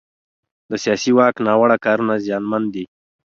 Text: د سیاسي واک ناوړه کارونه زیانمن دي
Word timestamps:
د 0.69 0.71
سیاسي 0.83 1.11
واک 1.17 1.35
ناوړه 1.45 1.77
کارونه 1.85 2.13
زیانمن 2.25 2.63
دي 2.73 2.85